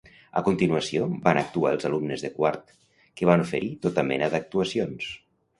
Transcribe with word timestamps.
A 0.39 0.41
continuació 0.45 1.03
van 1.27 1.39
actuar 1.41 1.73
els 1.77 1.85
alumnes 1.91 2.25
de 2.27 2.33
quart, 2.39 2.75
que 3.21 3.29
van 3.31 3.47
oferir 3.47 3.71
tota 3.87 4.07
mena 4.11 4.35
d'actuacions. 4.37 5.13